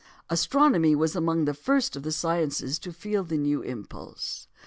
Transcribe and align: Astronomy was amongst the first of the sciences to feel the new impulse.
Astronomy 0.31 0.95
was 0.95 1.15
amongst 1.15 1.45
the 1.45 1.53
first 1.53 1.95
of 1.95 2.01
the 2.01 2.11
sciences 2.11 2.79
to 2.79 2.91
feel 2.91 3.23
the 3.23 3.37
new 3.37 3.61
impulse. 3.61 4.47